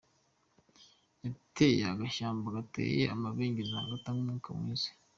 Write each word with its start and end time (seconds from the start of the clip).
Hateye 1.21 1.81
agashyamba 1.93 2.47
gateye 2.57 3.03
amabengeza, 3.15 3.89
gatanga 3.91 4.21
umwuka 4.23 4.49
mwiza. 4.59 4.89